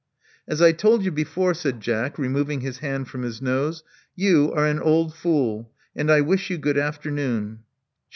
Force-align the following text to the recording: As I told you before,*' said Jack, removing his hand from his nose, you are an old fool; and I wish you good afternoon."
As 0.47 0.63
I 0.63 0.71
told 0.71 1.03
you 1.05 1.11
before,*' 1.11 1.53
said 1.53 1.79
Jack, 1.79 2.17
removing 2.17 2.61
his 2.61 2.79
hand 2.79 3.07
from 3.07 3.21
his 3.21 3.39
nose, 3.39 3.83
you 4.15 4.51
are 4.55 4.65
an 4.65 4.79
old 4.79 5.13
fool; 5.13 5.69
and 5.95 6.09
I 6.11 6.21
wish 6.21 6.49
you 6.49 6.57
good 6.57 6.79
afternoon." 6.79 7.59